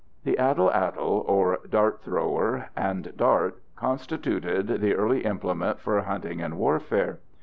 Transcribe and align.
The 0.23 0.35
atlatl, 0.39 0.97
or 1.29 1.59
dart 1.69 2.01
thrower, 2.01 2.69
and 2.75 3.13
dart 3.15 3.61
constituted 3.75 4.79
the 4.81 4.95
early 4.95 5.23
implement 5.25 5.79
for 5.79 6.01
hunting 6.01 6.41
and 6.41 6.57
warfare. 6.57 7.19